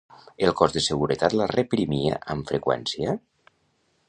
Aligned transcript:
El 0.47 0.53
cos 0.61 0.73
de 0.77 0.81
seguretat 0.85 1.35
la 1.41 1.49
reprimia 1.53 2.19
amb 2.35 2.51
freqüència? 2.55 3.19